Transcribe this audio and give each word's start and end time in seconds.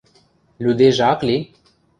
–Лӱдежӹ 0.63 1.03
ак 1.11 1.19
ли? 1.27 1.37